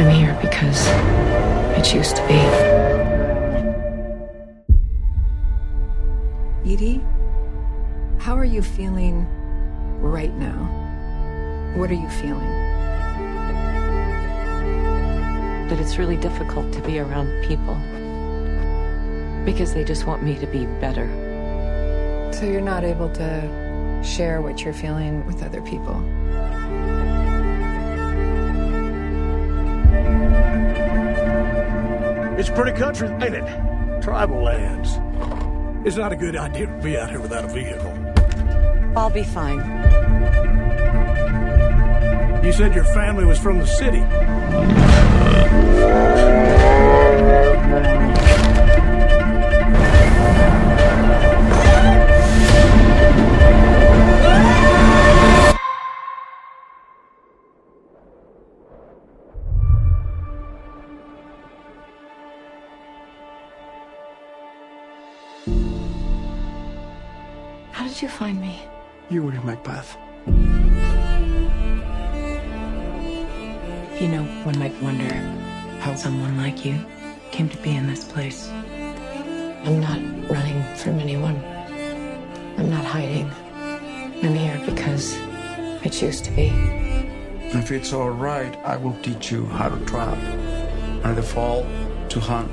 I'm 0.00 0.08
here 0.08 0.32
because 0.40 0.86
I 0.88 1.82
choose 1.82 2.14
to 2.14 2.26
be. 2.26 2.32
Edie, 6.72 7.02
how 8.18 8.34
are 8.34 8.46
you 8.46 8.62
feeling 8.62 9.26
right 10.00 10.34
now? 10.36 10.56
What 11.76 11.90
are 11.90 11.94
you 11.94 12.08
feeling? 12.08 12.48
That 15.68 15.78
it's 15.78 15.98
really 15.98 16.16
difficult 16.16 16.72
to 16.72 16.80
be 16.80 16.98
around 16.98 17.28
people 17.46 17.74
because 19.44 19.74
they 19.74 19.84
just 19.84 20.06
want 20.06 20.22
me 20.22 20.34
to 20.36 20.46
be 20.46 20.64
better. 20.80 21.10
So 22.32 22.46
you're 22.46 22.62
not 22.62 22.84
able 22.84 23.10
to 23.10 24.00
share 24.02 24.40
what 24.40 24.64
you're 24.64 24.72
feeling 24.72 25.26
with 25.26 25.42
other 25.42 25.60
people? 25.60 26.02
It's 32.38 32.48
pretty 32.48 32.72
country, 32.78 33.08
ain't 33.08 33.34
it? 33.34 34.02
Tribal 34.02 34.42
lands. 34.42 34.98
It's 35.86 35.96
not 35.96 36.12
a 36.12 36.16
good 36.16 36.36
idea 36.36 36.66
to 36.66 36.72
be 36.82 36.96
out 36.96 37.10
here 37.10 37.20
without 37.20 37.44
a 37.44 37.48
vehicle. 37.48 37.92
I'll 38.96 39.10
be 39.10 39.24
fine. 39.24 39.58
You 42.44 42.52
said 42.52 42.74
your 42.74 42.84
family 42.84 43.24
was 43.24 43.38
from 43.38 43.58
the 43.58 43.66
city. 43.66 44.00
Did 68.00 68.06
you 68.06 68.16
find 68.16 68.40
me? 68.40 68.58
You 69.10 69.22
were 69.24 69.34
in 69.34 69.44
my 69.44 69.56
path. 69.56 69.94
You 74.00 74.08
know, 74.08 74.24
one 74.44 74.58
might 74.58 74.72
wonder 74.80 75.12
how 75.80 75.94
someone 75.96 76.38
like 76.38 76.64
you 76.64 76.82
came 77.30 77.50
to 77.50 77.58
be 77.58 77.76
in 77.76 77.86
this 77.86 78.04
place. 78.04 78.48
I'm 78.48 79.80
not 79.80 80.00
running 80.30 80.62
from 80.76 80.98
anyone. 80.98 81.44
I'm 82.56 82.70
not 82.70 82.86
hiding. 82.86 83.30
I'm 84.22 84.34
here 84.34 84.58
because 84.64 85.14
I 85.84 85.90
choose 85.92 86.22
to 86.22 86.30
be. 86.30 86.46
If 87.52 87.70
it's 87.70 87.92
all 87.92 88.12
right, 88.12 88.56
I 88.64 88.78
will 88.78 88.96
teach 89.02 89.30
you 89.30 89.44
how 89.44 89.68
to 89.68 89.84
trap. 89.84 90.16
And 91.04 91.18
the 91.18 91.22
fall, 91.22 91.66
to 92.08 92.18
hunt. 92.18 92.50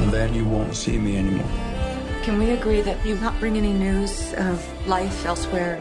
And 0.00 0.10
then 0.10 0.32
you 0.32 0.46
won't 0.46 0.74
see 0.74 0.96
me 0.96 1.18
anymore. 1.18 1.65
Can 2.26 2.40
we 2.40 2.50
agree 2.50 2.80
that 2.80 3.06
you 3.06 3.14
not 3.20 3.38
bring 3.38 3.56
any 3.56 3.72
news 3.72 4.34
of 4.34 4.58
life 4.88 5.24
elsewhere? 5.24 5.78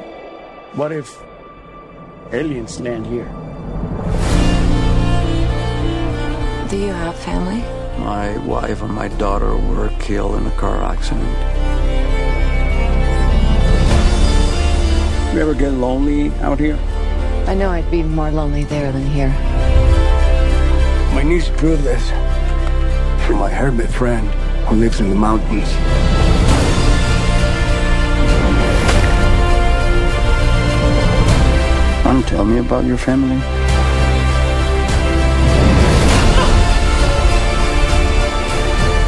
What 0.74 0.92
if 0.92 1.18
aliens 2.32 2.80
land 2.80 3.08
here? 3.08 3.26
Do 6.70 6.78
you 6.78 6.94
have 6.94 7.18
family? 7.18 7.62
My 7.98 8.38
wife 8.46 8.84
and 8.84 8.94
my 8.94 9.08
daughter 9.08 9.58
were 9.58 9.90
killed 9.98 10.36
in 10.36 10.46
a 10.46 10.52
car 10.52 10.84
accident. 10.84 11.26
You 15.34 15.42
ever 15.42 15.56
get 15.56 15.72
lonely 15.72 16.30
out 16.46 16.60
here? 16.60 16.78
I 17.48 17.56
know 17.56 17.72
I'd 17.72 17.90
be 17.90 18.04
more 18.04 18.30
lonely 18.30 18.66
there 18.66 18.92
than 18.92 19.08
here. 19.08 19.34
My 21.16 21.24
niece 21.24 21.50
proved 21.58 21.82
this 21.82 22.08
from 23.26 23.40
my 23.40 23.50
hermit 23.50 23.90
friend 23.90 24.28
who 24.68 24.76
lives 24.76 25.00
in 25.00 25.10
the 25.10 25.16
mountains. 25.16 26.15
Tell 32.36 32.44
me 32.44 32.60
about 32.60 32.84
your 32.84 32.98
family? 32.98 33.40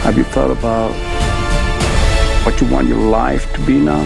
Have 0.05 0.15
you 0.19 0.23
thought 0.33 0.51
about 0.59 0.91
what 2.43 2.53
you 2.61 2.67
want 2.73 2.87
your 2.87 3.03
life 3.21 3.43
to 3.55 3.59
be 3.67 3.77
now? 3.91 4.03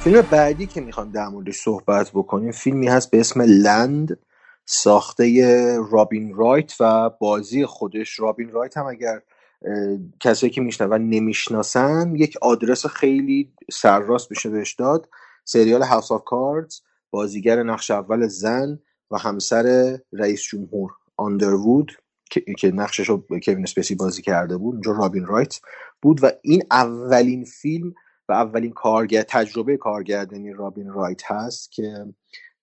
فیلم 0.00 0.20
بعدی 0.20 0.66
که 0.66 0.80
می‌خوایم 0.80 1.10
در 1.10 1.28
موردش 1.28 1.56
صحبت 1.56 2.10
بکنیم 2.14 2.52
فیلمی 2.52 2.88
هست 2.88 3.10
به 3.10 3.20
اسم 3.20 3.42
Land 3.42 4.18
ساخته 4.64 5.26
رابین 5.90 6.34
رایت 6.34 6.74
و 6.80 7.10
بازی 7.10 7.66
خودش 7.66 8.20
رابین 8.20 8.50
رایت 8.50 8.76
هم 8.76 8.86
اگر 8.86 9.20
کسایی 10.20 10.52
که 10.52 10.60
میشنون 10.60 11.08
نمی‌شناسن 11.08 12.14
یک 12.16 12.36
آدرس 12.42 12.86
خیلی 12.86 13.52
سرراست 13.70 14.28
بشه 14.28 14.50
بهش 14.50 14.74
داد. 14.74 15.08
سریال 15.44 15.82
House 15.82 16.12
of 16.12 16.24
Cards 16.24 16.80
بازیگر 17.10 17.62
نقش 17.62 17.90
اول 17.90 18.26
زن 18.26 18.78
و 19.10 19.18
همسر 19.18 19.98
رئیس 20.12 20.42
جمهور 20.42 20.90
آندروود 21.16 21.92
که, 22.30 22.70
نقشش 22.70 23.08
رو 23.08 23.26
کوین 23.44 23.62
اسپیسی 23.62 23.94
بازی 23.94 24.22
کرده 24.22 24.56
بود. 24.56 24.74
اونجا 24.74 24.92
رابین 24.92 25.26
رایت 25.26 25.60
بود 26.02 26.24
و 26.24 26.30
این 26.42 26.62
اولین 26.70 27.44
فیلم 27.44 27.94
و 28.28 28.32
اولین 28.32 28.72
کارگر 28.72 29.22
تجربه 29.22 29.76
کارگردانی 29.76 30.52
رابین 30.52 30.92
رایت 30.92 31.22
هست 31.30 31.72
که 31.72 32.06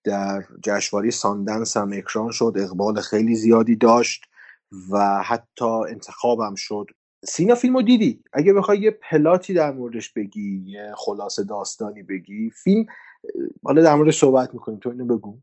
در 0.04 0.44
جشنواره 0.64 1.10
ساندنس 1.10 1.76
هم 1.76 1.92
اکران 1.92 2.30
شد. 2.30 2.54
اقبال 2.56 3.00
خیلی 3.00 3.34
زیادی 3.34 3.76
داشت. 3.76 4.24
و 4.90 5.22
حتی 5.22 5.64
انتخابم 5.64 6.54
شد. 6.54 6.86
سینا 7.24 7.54
فیلمو 7.54 7.82
دیدی؟ 7.82 8.22
اگه 8.32 8.52
بخوای 8.52 8.78
یه 8.78 8.90
پلاتی 8.90 9.54
در 9.54 9.72
موردش 9.72 10.12
بگی 10.12 10.64
یه 10.66 10.92
خلاصه 10.96 11.44
داستانی 11.44 12.02
بگی. 12.02 12.50
فیلم 12.50 12.86
حالا 13.62 13.82
در 13.82 13.94
موردش 13.94 14.18
صحبت 14.18 14.54
می‌کنیم. 14.54 14.78
تو 14.78 14.90
اینو 14.90 15.04
بگو. 15.04 15.38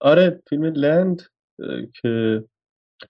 آره 0.00 0.42
فیلم 0.48 0.64
لند 0.64 1.22
که 2.02 2.44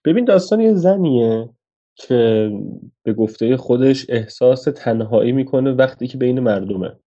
ببین 0.05 0.25
داستان 0.25 0.59
یه 0.59 0.73
زنیه 0.73 1.49
که 1.95 2.51
به 3.03 3.13
گفته 3.13 3.57
خودش 3.57 4.05
احساس 4.09 4.63
تنهایی 4.63 5.31
می‌کنه 5.31 5.71
وقتی 5.71 6.07
که 6.07 6.17
بین 6.17 6.39
مردمه. 6.39 6.99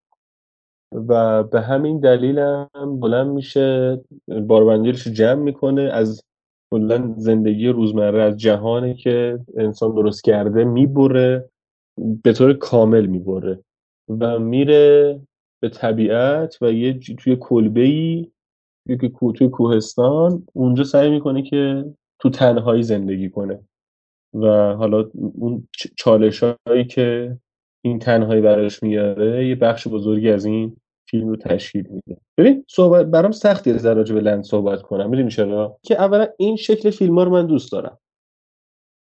و 1.07 1.43
به 1.43 1.61
همین 1.61 1.99
دلیل 1.99 2.39
هم 2.39 2.99
بلند 2.99 3.27
میشه 3.27 3.99
باربندیلش 4.47 5.07
جمع 5.07 5.41
می‌کنه 5.41 5.81
از 5.81 6.23
کلا 6.71 7.13
زندگی 7.17 7.67
روزمره 7.67 8.23
از 8.23 8.37
جهانی 8.37 8.93
که 8.95 9.39
انسان 9.57 9.95
درست 9.95 10.23
کرده 10.23 10.63
می‌بره 10.63 11.49
به 12.23 12.33
طور 12.33 12.53
کامل 12.53 13.05
می‌بره 13.05 13.59
و 14.19 14.39
میره 14.39 15.19
به 15.61 15.69
طبیعت 15.69 16.57
و 16.61 16.71
یه 16.71 16.99
توی 16.99 17.35
که 19.01 19.09
کو- 19.09 19.31
توی 19.31 19.49
کوهستان 19.49 20.43
اونجا 20.53 20.83
سعی 20.83 21.09
می‌کنه 21.09 21.41
که 21.41 21.85
تو 22.19 22.29
تنهایی 22.29 22.83
زندگی 22.83 23.29
کنه. 23.29 23.59
و 24.33 24.47
حالا 24.73 25.09
اون 25.13 25.67
چالش 25.97 26.43
هایی 26.43 26.85
که 26.85 27.37
این 27.85 27.99
تنهایی 27.99 28.41
براش 28.41 28.83
میاره 28.83 29.47
یه 29.47 29.55
بخش 29.55 29.87
بزرگی 29.87 30.29
از 30.29 30.45
این 30.45 30.77
فیلم 31.11 31.29
رو 31.29 31.35
تشکیل 31.35 31.87
میده. 31.89 32.21
ببین 32.37 32.65
صحبت 32.69 33.05
برام 33.05 33.31
سختی 33.31 33.71
از 33.71 33.85
راجع 33.85 34.15
به 34.15 34.21
لند 34.21 34.43
صحبت 34.43 34.81
کنم. 34.81 35.09
می‌دونی 35.09 35.29
چرا؟ 35.29 35.77
که 35.83 36.01
اولا 36.01 36.27
این 36.37 36.55
شکل 36.55 36.89
فیلم 36.89 37.17
ها 37.17 37.23
رو 37.23 37.31
من 37.31 37.47
دوست 37.47 37.71
دارم. 37.71 37.97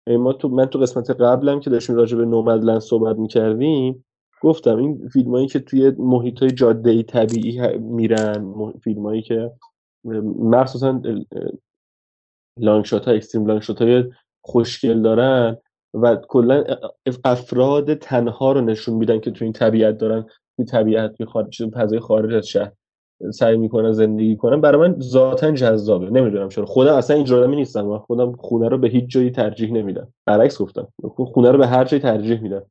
ما 0.09 0.33
تو 0.33 0.49
من 0.49 0.67
تو 0.67 0.79
قسمت 0.79 1.11
قبلم 1.11 1.61
که 1.61 1.71
داشتیم 1.71 1.97
راجع 1.97 2.17
به 2.17 2.25
نومدلند 2.25 2.81
صحبت 2.81 3.17
می‌کردیم 3.17 4.05
گفتم 4.43 4.77
این 4.77 5.09
فیلم 5.09 5.31
هایی 5.31 5.47
که 5.47 5.59
توی 5.59 5.91
محیط 5.99 6.39
های 6.39 6.51
جاده 6.51 7.03
طبیعی 7.03 7.79
میرن 7.79 8.55
فیلم 8.85 9.07
هایی 9.07 9.23
که 9.23 9.53
مخصوصا 10.39 11.03
لانگ 12.59 12.85
شات 12.85 13.05
های 13.05 13.17
اکستریم 13.17 13.47
لانگ 13.47 13.63
شات 13.63 13.83
های 13.83 14.05
خوشگل 14.41 15.03
دارن 15.03 15.57
و 15.95 16.17
کلا 16.17 16.65
افراد 17.25 17.95
تنها 17.95 18.53
رو 18.53 18.61
نشون 18.61 18.95
میدن 18.95 19.21
که 19.21 19.31
تو 19.31 19.45
این 19.45 19.53
طبیعت 19.53 19.99
دارن 19.99 20.27
توی 20.59 20.67
طبیعت 20.67 21.13
توی 21.13 21.27
خارج 21.27 21.71
فضای 21.75 22.01
خارج 22.01 22.35
از 22.35 22.47
شهر 22.47 22.73
سعی 23.33 23.57
می‌کنن 23.57 23.93
زندگی 23.93 24.37
کنن 24.37 24.61
برای 24.61 24.89
من 24.89 25.01
ذاتا 25.01 25.51
جذابه. 25.51 26.11
نمی‌دونم 26.11 26.49
چرا. 26.49 26.67
خودم 26.67 26.95
اصلا 26.95 27.17
این 27.17 27.33
آدمی 27.33 27.57
نیستم 27.57 27.87
من 27.87 27.99
خودم 27.99 28.33
خونه 28.33 28.69
رو 28.69 28.79
به 28.79 28.89
هیچ 28.89 29.11
جایی 29.11 29.31
ترجیح 29.31 29.73
نمیدم. 29.73 30.09
برعکس 30.27 30.63
گفتم. 30.63 30.89
خونه 31.17 31.51
رو 31.51 31.59
به 31.59 31.67
هر 31.67 31.85
جایی 31.85 32.03
ترجیح 32.03 32.41
میدم. 32.41 32.63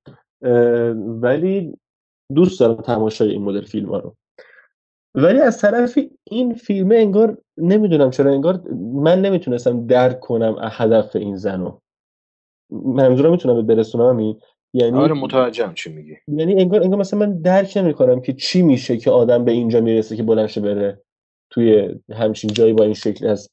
ولی 1.21 1.77
دوست 2.35 2.59
دارم 2.59 2.75
تماشای 2.75 3.31
این 3.31 3.41
مدل 3.41 3.61
فیلم 3.61 3.89
ها 3.89 3.99
رو. 3.99 4.15
ولی 5.15 5.39
از 5.39 5.61
طرفی 5.61 6.11
این 6.23 6.53
فیلمه 6.53 6.95
انگار 6.95 7.37
نمی‌دونم 7.57 8.09
چرا 8.09 8.31
انگار 8.31 8.61
من 8.93 9.21
نمی‌تونستم 9.21 9.87
درک 9.87 10.19
کنم 10.19 10.55
هدف 10.61 11.15
این 11.15 11.35
زنو 11.35 11.77
منظورم 12.71 13.31
می‌تونم 13.31 13.67
برسونم 13.67 14.09
همین 14.09 14.39
یعنی 14.73 14.97
آره 14.97 15.13
متوجهم 15.13 15.73
چی 15.73 15.93
میگی. 15.93 16.15
یعنی 16.27 16.61
انگار 16.61 16.83
انگار 16.83 16.99
مثلا 16.99 17.19
من 17.19 17.41
درک 17.41 17.77
نمی‌کنم 17.77 18.21
که 18.21 18.33
چی 18.33 18.61
میشه 18.61 18.97
که 18.97 19.11
آدم 19.11 19.45
به 19.45 19.51
اینجا 19.51 19.81
می‌رسه 19.81 20.15
که 20.15 20.23
بلند 20.23 20.61
بره 20.61 21.01
توی 21.49 21.89
همچین 22.13 22.49
جایی 22.53 22.73
با 22.73 22.83
این 22.83 22.93
شکل 22.93 23.27
از 23.27 23.49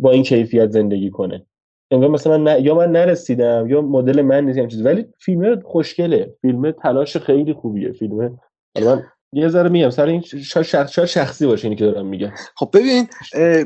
با 0.00 0.10
این 0.10 0.22
کیفیت 0.22 0.70
زندگی 0.70 1.10
کنه. 1.10 1.46
انگار 1.90 2.08
مثلا 2.08 2.38
من 2.38 2.52
ن... 2.52 2.64
یا 2.64 2.74
من 2.74 2.92
نرسیدم 2.92 3.66
یا 3.68 3.82
مدل 3.82 4.22
من 4.22 4.44
نیست 4.44 4.66
چیز 4.66 4.86
ولی 4.86 5.06
فیلم 5.18 5.60
خوشگله. 5.60 6.34
فیلم 6.42 6.70
تلاش 6.70 7.16
خیلی 7.16 7.52
خوبیه 7.52 7.92
فیلم 7.92 8.38
من 8.76 9.02
یه 9.32 9.48
ذره 9.48 9.68
میگم 9.68 9.90
سر 9.90 10.06
این 10.06 10.20
شخص 10.20 10.98
شخصی 10.98 11.46
باشه 11.46 11.64
اینی 11.64 11.76
که 11.76 11.84
دارم 11.84 12.06
میگم. 12.06 12.32
خب 12.56 12.70
ببین 12.72 13.08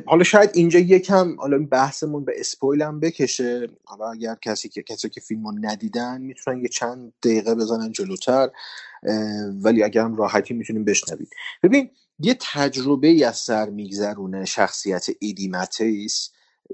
حالا 0.07 0.25
شاید 0.25 0.51
اینجا 0.55 0.79
یکم 0.79 1.37
حالا 1.41 1.57
این 1.57 1.67
بحثمون 1.67 2.25
به 2.25 2.33
اسپویل 2.37 2.83
هم 2.83 3.01
بکشه. 3.01 3.69
حالا 3.85 4.11
اگر 4.11 4.37
کسی 4.43 4.69
که 4.69 4.83
کسی 4.83 5.09
که 5.09 5.21
فیلمو 5.21 5.53
ندیدن 5.61 6.21
می‌تونن 6.21 6.63
یه 6.63 6.69
چند 6.69 7.13
دقیقه 7.23 7.55
بزنن 7.55 7.93
جلوتر. 7.93 8.51
ولی 9.63 9.83
اگر 9.83 10.05
هم 10.05 10.17
راحتی 10.17 10.55
می‌تونیم 10.55 10.85
بشنوید 10.85 11.29
ببین 11.63 11.91
یه 12.19 12.37
تجربه 12.41 13.09
ای 13.09 13.25
از 13.25 13.37
سر 13.37 13.71
میگذرونه 13.71 14.45
شخصیت 14.45 15.07
ایدی 15.21 15.49
متیس 15.49 16.31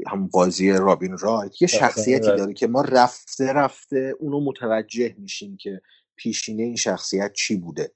هم 0.07 0.27
بازی 0.27 0.73
رابین 0.73 1.19
رایت. 1.19 1.63
یه 1.63 1.69
شخصیتی 1.69 2.27
داره 2.27 2.53
که 2.53 2.67
ما 2.67 2.83
رفته 2.83 3.53
رفته 3.53 4.15
اونو 4.21 4.41
متوجه 4.41 5.15
میشیم 5.19 5.57
که 5.57 5.81
پیشینه 6.17 6.63
این 6.63 6.77
شخصیت 6.77 7.33
چی 7.33 7.57
بوده. 7.57 7.93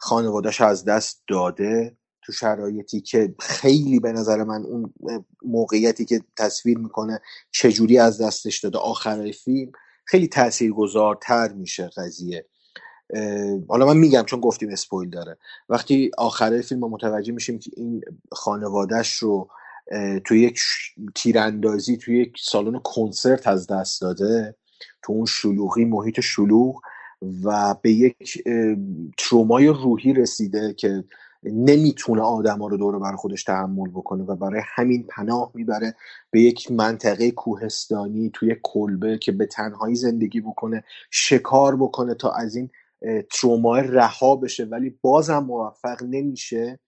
خانوادهش 0.00 0.60
از 0.60 0.84
دست 0.84 1.22
داده 1.28 1.96
تو 2.22 2.32
شرایطی 2.32 3.00
که 3.00 3.34
خیلی 3.40 4.00
به 4.00 4.12
نظر 4.12 4.44
من 4.44 4.64
اون 4.64 4.94
موقعیتی 5.42 6.04
که 6.04 6.20
تصویر 6.36 6.78
می‌کنه 6.78 7.20
چجوری 7.50 7.98
از 7.98 8.20
دستش 8.20 8.60
داده. 8.60 8.78
آخرای 8.78 9.32
فیلم 9.32 9.72
خیلی 10.04 10.28
تاثیرگذارتر 10.28 11.52
میشه 11.52 11.90
قضیه. 11.96 12.46
حالا 13.68 13.86
من 13.86 13.96
میگم 13.96 14.22
چون 14.22 14.40
گفتیم 14.40 14.70
اسپویل 14.70 15.10
داره. 15.10 15.38
وقتی 15.68 16.10
آخره 16.18 16.62
فیلم 16.62 16.80
متوجه 16.80 17.32
میشیم 17.32 17.58
که 17.58 17.70
این 17.76 18.00
خانوادهش 18.32 19.12
رو 19.12 19.50
توی 20.24 20.42
یک 20.42 20.60
تیراندازی 21.14 21.96
توی 21.96 22.22
یک 22.22 22.32
سالن 22.40 22.78
کنسرت 22.84 23.48
از 23.48 23.66
دست 23.66 24.00
داده 24.00 24.56
تو 25.02 25.12
اون 25.12 25.26
شلوغی 25.26 25.84
محیط 25.84 26.20
شلوغ 26.20 26.80
و 27.44 27.74
به 27.82 27.92
یک 27.92 28.42
ترومای 29.18 29.66
روحی 29.66 30.12
رسیده 30.12 30.74
که 30.74 31.04
نمی‌تونه 31.42 32.22
آدما 32.22 32.68
رو 32.68 32.76
دور 32.76 32.98
بر 32.98 33.16
خودش 33.16 33.44
تحمل 33.44 33.88
بکنه 33.88 34.24
و 34.24 34.36
برای 34.36 34.62
همین 34.64 35.06
پناه 35.08 35.50
می‌بره 35.54 35.94
به 36.30 36.40
یک 36.40 36.72
منطقه 36.72 37.30
کوهستانی 37.30 38.30
توی 38.34 38.56
کلبه 38.62 39.18
که 39.18 39.32
به 39.32 39.46
تنهایی 39.46 39.94
زندگی 39.94 40.40
بکنه 40.40 40.84
شکار 41.10 41.76
بکنه 41.76 42.14
تا 42.14 42.30
از 42.30 42.56
این 42.56 42.70
تروما 43.30 43.78
رها 43.78 44.36
بشه. 44.36 44.64
ولی 44.64 44.98
بازم 45.02 45.38
موفق 45.38 46.02
نمیشه. 46.02 46.78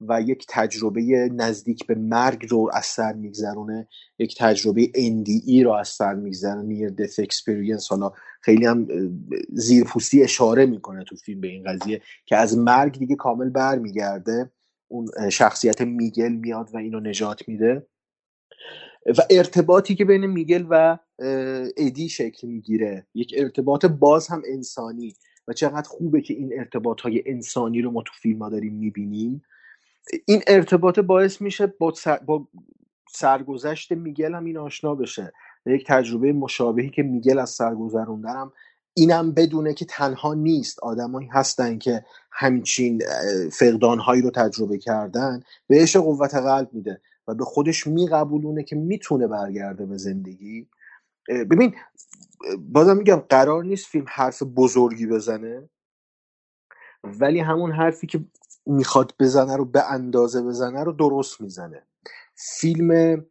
و 0.00 0.20
یک 0.20 0.46
تجربه 0.48 1.30
نزدیک 1.34 1.86
به 1.86 1.94
مرگ 1.94 2.46
رو 2.50 2.70
از 2.72 2.86
سر 2.86 3.12
میگذرونه. 3.12 3.88
یک 4.18 4.34
تجربه 4.38 4.86
NDE 4.86 5.62
رو 5.64 5.72
از 5.72 5.88
سر 5.88 6.14
میگذرونه. 6.14 6.62
near 6.62 6.90
death 6.90 7.20
experience 7.20 7.88
حالا 7.88 8.12
خیلی 8.40 8.66
هم 8.66 8.88
زیرپوستی 9.52 10.22
اشاره 10.22 10.66
می‌کنه 10.66 11.04
تو 11.04 11.16
فیلم 11.16 11.40
به 11.40 11.48
این 11.48 11.64
قضیه 11.64 12.02
که 12.26 12.36
از 12.36 12.58
مرگ 12.58 12.98
دیگه 12.98 13.16
کامل 13.16 13.50
برمیگرده. 13.50 14.50
اون 14.88 15.08
شخصیت 15.30 15.80
میگل 15.80 16.32
میاد 16.32 16.70
و 16.74 16.76
اینو 16.76 17.00
نجات 17.00 17.48
میده. 17.48 17.86
و 19.06 19.22
ارتباطی 19.30 19.94
که 19.94 20.04
بین 20.04 20.26
میگل 20.26 20.66
و 20.70 20.98
ادی 21.76 22.08
شکل 22.08 22.48
می‌گیره. 22.48 23.06
یک 23.14 23.34
ارتباط 23.36 23.86
باز 23.86 24.28
هم 24.28 24.42
انسانی. 24.52 25.14
و 25.48 25.52
چقدر 25.52 25.88
خوبه 25.88 26.20
که 26.20 26.34
این 26.34 26.52
ارتباط 26.58 27.00
های 27.00 27.22
انسانی 27.26 27.82
رو 27.82 27.90
ما 27.90 28.02
تو 28.02 28.12
فیلم 28.22 28.42
ها 28.42 28.48
داریم 28.48 28.74
می‌بینیم. 28.74 29.42
این 30.26 30.42
ارتباط 30.46 30.98
باعث 30.98 31.40
میشه 31.40 31.66
با, 31.66 31.94
با 32.26 32.48
سرگذشت 33.12 33.92
میگل 33.92 34.34
هم 34.34 34.44
این 34.44 34.58
آشنا 34.58 34.94
بشه 34.94 35.32
یک 35.66 35.86
تجربه 35.86 36.32
مشابهی 36.32 36.90
که 36.90 37.02
میگل 37.02 37.38
از 37.38 37.50
سرگذروندنم 37.50 38.52
اینم 38.94 39.32
بدونه 39.32 39.74
که 39.74 39.84
تنها 39.84 40.34
نیست. 40.34 40.78
آدمایی 40.80 41.28
هستن 41.28 41.78
که 41.78 42.04
همچین 42.32 43.02
فقدانهایی 43.52 44.22
رو 44.22 44.30
تجربه 44.30 44.78
کردن 44.78 45.40
بهش 45.68 45.96
قوت 45.96 46.34
قلب 46.34 46.68
میده 46.72 47.00
و 47.28 47.34
به 47.34 47.44
خودش 47.44 47.86
میقبولونه 47.86 48.62
که 48.62 48.76
می‌تونه 48.76 49.26
برگرده 49.26 49.86
به 49.86 49.96
زندگی. 49.98 50.68
ببین 51.28 51.74
بازم 52.58 52.96
میگم 52.96 53.16
قرار 53.16 53.64
نیست 53.64 53.86
فیلم 53.86 54.06
حرف 54.08 54.42
بزرگی 54.42 55.06
بزنه 55.06 55.68
ولی 57.04 57.40
همون 57.40 57.72
حرفی 57.72 58.06
که 58.06 58.20
می‌خواد 58.66 59.14
بزنه 59.20 59.56
رو 59.56 59.64
به 59.64 59.92
اندازه 59.92 60.42
بزنه 60.42 60.84
رو 60.84 60.92
درست 60.92 61.40
می‌زنه. 61.40 61.82
فیلم 62.34 63.24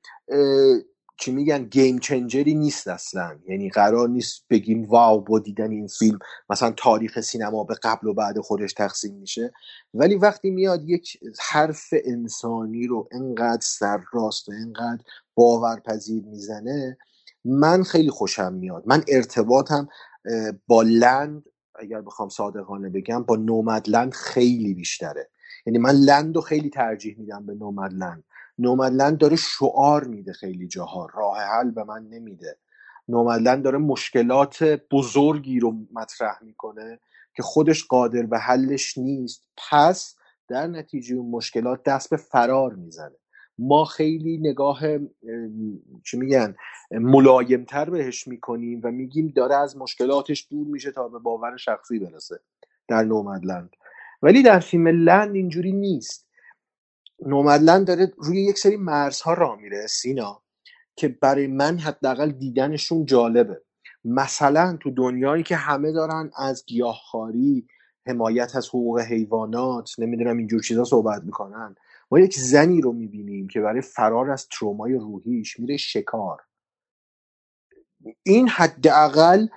چی 1.19 1.31
میگن 1.31 1.63
گیم 1.63 1.99
چنجری 1.99 2.55
نیست 2.55 2.87
اصلا. 2.87 3.39
یعنی 3.47 3.69
قرار 3.69 4.09
نیست 4.09 4.45
بگیم 4.49 4.85
واو 4.85 5.21
با 5.21 5.39
دیدن 5.39 5.71
این 5.71 5.87
فیلم 5.87 6.19
مثلا 6.49 6.71
تاریخ 6.77 7.21
سینما 7.21 7.63
به 7.63 7.75
قبل 7.83 8.07
و 8.07 8.13
بعد 8.13 8.39
خودش 8.39 8.73
تقسیم 8.73 9.15
میشه. 9.15 9.53
ولی 9.93 10.15
وقتی 10.15 10.49
میاد 10.49 10.89
یک 10.89 11.17
حرف 11.39 11.93
انسانی 12.05 12.87
رو 12.87 13.09
انقدر 13.11 13.61
سرراست 13.63 14.49
و 14.49 14.51
انقدر 14.51 15.03
باورپذیر 15.35 16.23
می‌زنه 16.23 16.97
من 17.45 17.83
خیلی 17.83 18.09
خوشم 18.09 18.53
میاد. 18.53 18.83
من 18.85 19.03
ارتباطم 19.07 19.87
با 20.67 20.81
لند 20.81 21.43
اگر 21.79 22.01
بخوام 22.01 22.29
صادقانه 22.29 22.89
بگم 22.89 23.23
با 23.23 23.35
نومدلند 23.35 24.13
خیلی 24.13 24.73
بیشتره. 24.73 25.29
یعنی 25.65 25.79
من 25.79 25.91
لند 25.91 26.35
رو 26.35 26.41
خیلی 26.41 26.69
ترجیح 26.69 27.15
میدم 27.19 27.45
به 27.45 27.53
نومدلند. 27.53 28.23
نومدلند 28.59 29.17
داره 29.17 29.35
شعار 29.35 30.03
میده 30.03 30.33
خیلی 30.33 30.67
جاها. 30.67 31.07
راه 31.13 31.37
حل 31.37 31.71
به 31.71 31.83
من 31.83 32.07
نمیده. 32.09 32.57
نومدلند 33.07 33.63
داره 33.63 33.77
مشکلات 33.77 34.63
بزرگی 34.91 35.59
رو 35.59 35.75
مطرح 35.93 36.43
می‌کنه 36.43 36.99
که 37.35 37.43
خودش 37.43 37.85
قادر 37.85 38.21
به 38.21 38.39
حلش 38.39 38.97
نیست. 38.97 39.47
پس 39.69 40.15
در 40.47 40.67
نتیجه 40.67 41.15
اون 41.15 41.31
مشکلات 41.31 41.83
دست 41.83 42.09
به 42.09 42.17
فرار 42.17 42.73
می‌زنه. 42.73 43.15
ما 43.59 43.85
خیلی 43.85 44.37
نگاه 44.37 44.79
چی 46.03 46.17
میگن 46.17 46.55
ملایمتر 46.91 47.89
بهش 47.89 48.27
می‌کنیم 48.27 48.81
و 48.83 48.91
میگیم 48.91 49.27
داره 49.27 49.55
از 49.55 49.77
مشکلاتش 49.77 50.47
دور 50.49 50.67
میشه 50.67 50.91
تا 50.91 51.07
به 51.07 51.19
باور 51.19 51.57
شخصی 51.57 51.99
برسه 51.99 52.39
در 52.87 53.03
نومدلند. 53.03 53.69
ولی 54.21 54.43
در 54.43 54.59
فیلم 54.59 54.87
لند 54.87 55.35
اینجوری 55.35 55.71
نیست. 55.71 56.27
نومدلند 57.25 57.87
داره 57.87 58.11
روی 58.17 58.41
یک 58.41 58.57
سری 58.57 58.77
مرزها 58.77 59.33
را 59.33 59.55
میره 59.55 59.87
سینا 59.87 60.41
که 60.95 61.07
برای 61.07 61.47
من 61.47 61.77
حداقل 61.77 62.31
دیدنشون 62.31 63.05
جالبه. 63.05 63.61
مثلا 64.05 64.77
تو 64.81 64.91
دنیایی 64.91 65.43
که 65.43 65.55
همه 65.55 65.91
دارن 65.91 66.31
از 66.37 66.65
گیاهخواری 66.65 67.67
حمایت 68.07 68.55
از 68.55 68.67
حقوق 68.67 68.99
حیوانات 68.99 69.99
نمی‌دونم 69.99 70.37
اینجور 70.37 70.61
چیزا 70.61 70.83
صحبت 70.83 71.23
می‌کنن 71.23 71.75
یک 72.19 72.35
زنی 72.37 72.81
رو 72.81 72.91
می‌بینیم 72.91 73.47
که 73.47 73.61
برای 73.61 73.81
فرار 73.81 74.31
از 74.31 74.47
ترومای 74.47 74.93
روحیش 74.93 75.59
میره 75.59 75.77
شکار. 75.77 76.41
این 78.23 78.47
حداقل 78.49 79.47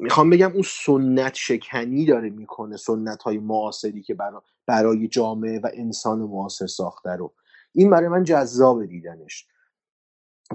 می‌خوام 0.00 0.30
بگم 0.30 0.52
اون 0.52 0.62
سنت 0.62 1.34
شکنی 1.34 2.06
داره 2.06 2.30
می‌کنه 2.30 2.76
سنت 2.76 3.22
های 3.22 3.38
معاصری 3.38 4.02
که 4.02 4.14
برای, 4.14 4.40
برای 4.66 5.08
جامعه 5.08 5.60
و 5.60 5.70
انسان 5.74 6.18
معاصر 6.18 6.66
ساخته 6.66 7.10
رو. 7.10 7.34
این 7.72 7.90
برای 7.90 8.08
من 8.08 8.24
جذاب 8.24 8.86
دیدنش. 8.86 9.46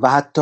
و 0.01 0.09
حتی 0.09 0.41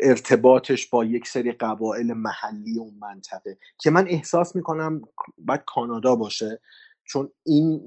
ارتباطش 0.00 0.86
با 0.86 1.04
یک 1.04 1.28
سری 1.28 1.52
قبایل 1.52 2.12
محلی 2.12 2.78
اون 2.78 2.94
منطقه 3.00 3.58
که 3.78 3.90
من 3.90 4.08
احساس 4.08 4.56
می‌کنم 4.56 5.02
باید 5.38 5.62
کانادا 5.66 6.16
باشه. 6.16 6.60
چون 7.08 7.30
این 7.46 7.80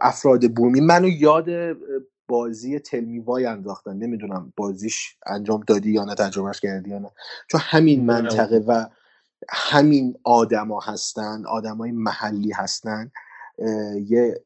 افراد 0.00 0.54
بومی 0.54 0.80
منو 0.80 1.08
یاد 1.08 1.46
بازی 2.28 2.78
تلمی 2.78 3.18
وای 3.18 3.46
انداختن. 3.46 3.96
نمی‌دونم 3.96 4.52
بازیش 4.56 5.16
انجام 5.26 5.60
دادی 5.66 5.92
یا 5.92 6.04
نه 6.04 6.14
تجربهش 6.14 6.60
کردی 6.60 6.90
یا 6.90 6.98
نه. 6.98 7.10
چون 7.50 7.60
همین 7.64 8.04
منطقه 8.04 8.58
و 8.58 8.86
همین 9.48 10.14
آدما 10.24 10.80
هستن 10.80 11.46
آدمای 11.46 11.92
محلی 11.92 12.52
هستن. 12.52 13.10
یه 14.06 14.42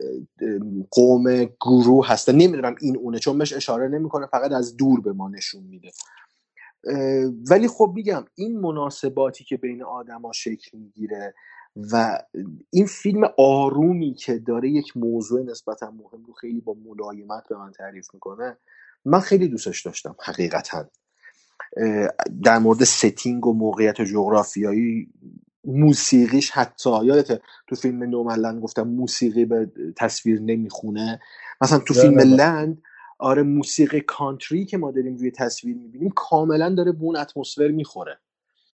قوم 0.91 1.45
گروه 1.45 2.09
هستن. 2.09 2.35
نمی‌دونم 2.35 2.75
این 2.81 2.97
اونه 2.97 3.19
چون 3.19 3.39
بهش 3.39 3.53
اشاره 3.53 3.89
نمی‌کنه 3.89 4.27
فقط 4.27 4.53
از 4.53 4.77
دور 4.77 5.01
به 5.01 5.13
ما 5.13 5.29
نشون 5.29 5.63
میده. 5.63 5.91
ولی 7.51 7.69
خب 7.69 7.93
میگم 7.95 8.25
این 8.35 8.61
مناسباتی 8.61 9.45
که 9.45 9.57
بین 9.57 9.83
آدما 9.83 10.33
شکل 10.33 10.79
می‌گیره 10.79 11.35
و 11.93 12.19
این 12.71 12.87
فیلم 12.87 13.25
آرومی 13.39 14.15
که 14.15 14.39
داره 14.39 14.71
یک 14.71 14.97
موضوع 14.97 15.43
نسبتا 15.43 15.91
مهم 15.91 16.25
رو 16.27 16.33
خیلی 16.33 16.61
با 16.61 16.77
ملایمت 16.85 17.49
به 17.49 17.57
من 17.57 17.73
تعریف 17.73 18.15
می‌کنه 18.15 18.57
من 19.05 19.21
خیلی 19.21 19.49
دوستش 19.49 19.87
داشتم 19.87 20.17
حقیقتا. 20.23 20.91
در 22.43 22.59
مورد 22.59 22.85
setting 22.85 23.47
و 23.47 23.53
موقعیت 23.53 24.03
جغرافیایی 24.03 25.09
موسیقیش 25.65 26.51
حتی 26.51 27.05
یادت 27.05 27.41
تو 27.67 27.77
فیلم 27.77 28.03
Nomadland 28.03 28.63
گفتم 28.63 28.83
موسیقی 28.83 29.45
به 29.45 29.71
تصویر 29.97 30.41
نمی‌خونه؟ 30.41 31.21
مثلا 31.61 31.79
تو 31.79 31.95
فیلم 31.95 32.19
Land 32.19 32.83
آره 33.19 33.43
موسیقی 33.43 34.01
کانتری 34.01 34.65
که 34.65 34.79
ما 34.79 34.91
داریم 34.91 35.17
روی 35.17 35.31
تصویر 35.31 35.77
می‌بینیم 35.77 36.11
کاملا 36.11 36.75
داره 36.75 36.93
به 36.93 37.03
اون 37.03 37.17
اتمسفر 37.17 37.69
می‌خوره. 37.69 38.19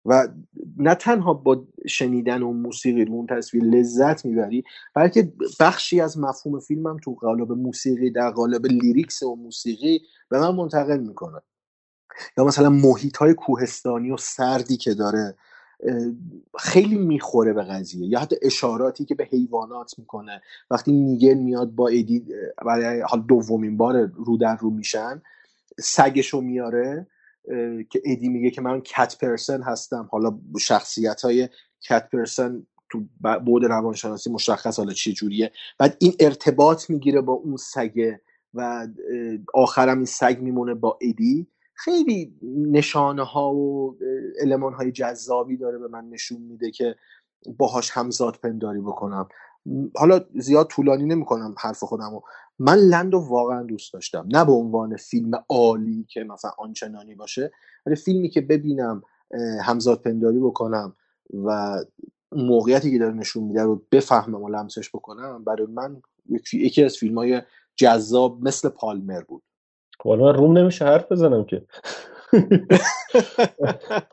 و 0.04 0.28
نه 0.76 0.94
تنها 0.94 1.34
با 1.34 1.66
شنیدن 1.88 2.42
اون 2.42 2.56
موسیقی 2.56 3.04
رو 3.04 3.14
اون 3.14 3.26
تصویر 3.26 3.64
لذت 3.64 4.24
می‌بری 4.24 4.64
بلکه 4.94 5.32
بخشی 5.60 6.00
از 6.00 6.18
مفهوم 6.18 6.60
فیلمم 6.60 6.96
تو 6.96 7.14
قالب 7.14 7.52
موسیقی 7.52 8.10
در 8.10 8.30
قالب 8.30 8.66
لیریکس 8.66 9.22
و 9.22 9.34
موسیقی 9.36 10.00
به 10.28 10.40
من 10.40 10.54
منتقل 10.54 11.00
می‌کنه. 11.00 11.40
یا 12.38 12.44
مثلا 12.44 12.70
محیط 12.70 13.16
های 13.16 13.34
کوهستانی 13.34 14.10
و 14.10 14.16
سردی 14.16 14.76
که 14.76 14.94
داره 14.94 15.34
خیلی 16.58 16.98
می‌خوره 16.98 17.52
به 17.52 17.62
قضیه. 17.62 18.06
یا 18.08 18.20
حتی 18.20 18.36
اشاراتی 18.42 19.04
که 19.04 19.14
به 19.14 19.24
حیوانات 19.24 19.98
می‌کنه. 19.98 20.42
وقتی 20.70 20.92
میگل 20.92 21.34
میاد 21.34 21.70
با 21.70 21.88
ادی 21.88 22.26
برای 22.66 23.00
حال 23.00 23.22
دومین 23.22 23.76
بار 23.76 24.10
رو 24.14 24.36
در 24.36 24.56
رو 24.56 24.70
میشن 24.70 25.22
سگشو 25.80 26.40
میاره. 26.40 27.06
که 27.90 28.02
ادی 28.04 28.28
میگه 28.28 28.50
که 28.50 28.60
من 28.60 28.80
کت 28.80 29.18
پرسن 29.20 29.62
هستم. 29.62 30.08
حالا 30.12 30.38
شخصیت 30.60 31.20
های 31.20 31.48
کت 31.88 32.10
پرسن 32.10 32.66
تو 32.90 33.04
بود 33.44 33.64
روانشناسی 33.64 34.30
مشخص 34.30 34.78
حالا 34.78 34.92
چه 34.92 35.12
جوریه. 35.12 35.52
بعد 35.78 35.96
این 35.98 36.12
ارتباط 36.20 36.90
می‌گیره 36.90 37.20
با 37.20 37.32
اون 37.32 37.56
سگه 37.56 38.20
و 38.54 38.88
آخرم 39.54 39.96
این 39.96 40.06
سگ 40.06 40.38
میمونه 40.40 40.74
با 40.74 40.98
ادی. 41.02 41.46
خیلی 41.74 42.34
نشانه 42.42 43.24
ها 43.24 43.54
و 43.54 43.96
علمان 44.40 44.74
های 44.74 44.92
جذابی 44.92 45.56
داره 45.56 45.78
به 45.78 45.88
من 45.88 46.08
نشون 46.08 46.42
میده 46.42 46.70
که 46.70 46.96
باهاش 47.58 47.90
همزاد 47.90 48.36
پنداری 48.42 48.80
بکنم. 48.80 49.28
حالا 49.96 50.20
زیاد 50.34 50.66
طولانی 50.66 51.04
نمی‌کنم 51.04 51.54
حرف 51.58 51.84
خودم 51.84 52.14
و 52.14 52.20
من 52.60 52.74
لند 52.74 53.12
رو 53.12 53.20
واقعا 53.28 53.62
دوست 53.62 53.92
داشتم. 53.92 54.28
نه 54.32 54.44
به 54.44 54.52
عنوان 54.52 54.96
فیلم 54.96 55.44
عالی 55.48 56.06
که 56.08 56.24
مثلا 56.24 56.50
آنچنانی 56.58 57.14
باشه 57.14 57.52
ولی 57.86 57.96
فیلمی 57.96 58.28
که 58.28 58.40
ببینم 58.40 59.02
همزاد 59.62 60.02
پنداری 60.02 60.38
بکنم 60.38 60.96
و 61.44 61.78
موقعیتی 62.32 62.90
که 62.90 62.98
داره 62.98 63.14
نشون 63.14 63.44
میده 63.44 63.62
رو 63.62 63.82
بفهمم 63.92 64.42
و 64.42 64.48
لمسش 64.48 64.88
بکنم 64.88 65.44
برای 65.44 65.66
من 65.66 66.02
یکی 66.52 66.84
از 66.84 66.96
فیلم 66.96 67.18
های 67.18 67.42
جذاب 67.76 68.38
مثل 68.42 68.68
پالمر 68.68 69.20
بود. 69.20 69.42
حالا 70.04 70.24
من 70.24 70.34
روم 70.34 70.58
نمیشه 70.58 70.84
حرف 70.84 71.12
بزنم 71.12 71.44
که. 71.44 71.66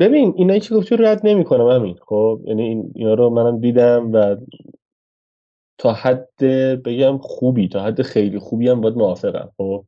ببین 0.00 0.34
اینایی 0.36 0.60
که 0.60 0.74
گفتی 0.74 0.96
رد 0.96 1.20
نمی‌کنم 1.26 1.66
همین 1.66 1.98
خب 2.06 2.40
یعنی 2.44 2.62
این 2.62 2.92
اینا 2.94 3.14
رو 3.14 3.30
منم 3.30 3.60
دیدم 3.60 4.12
و 4.12 4.36
تا 5.86 5.92
حد 5.92 6.38
بگم 6.84 7.18
خوبی 7.18 7.68
تا 7.68 7.82
حد 7.82 8.02
خیلی 8.02 8.38
خوبی 8.38 8.68
هم 8.68 8.80
باید 8.80 8.96
موافقم 8.96 9.50
خب؟ 9.56 9.84